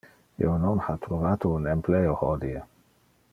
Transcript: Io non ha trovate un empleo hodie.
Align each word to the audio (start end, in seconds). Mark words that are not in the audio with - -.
Io 0.43 0.53
non 0.61 0.79
ha 0.85 0.95
trovate 1.03 1.45
un 1.51 1.67
empleo 1.75 2.17
hodie. 2.23 2.65